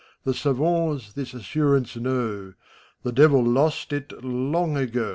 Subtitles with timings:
[0.23, 2.55] The savans this assurance know:
[3.03, 5.09] The Devil lost it, long ago